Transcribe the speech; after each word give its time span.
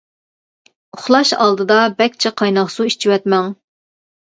ئۇخلاش 1.01 1.35
ئالدىدا 1.39 1.79
بەك 2.03 2.19
جىق 2.27 2.41
قايناق 2.43 2.77
سۇ 2.81 2.93
ئىچىۋەتمەڭ. 2.93 3.59